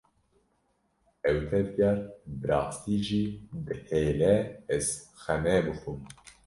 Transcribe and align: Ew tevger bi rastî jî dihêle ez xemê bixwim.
Ew 1.29 1.37
tevger 1.49 1.97
bi 2.39 2.45
rastî 2.49 2.97
jî 3.07 3.23
dihêle 3.65 4.35
ez 4.75 4.87
xemê 5.23 5.57
bixwim. 5.65 6.01